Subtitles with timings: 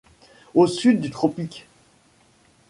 [0.55, 1.67] Au sud du Tropique.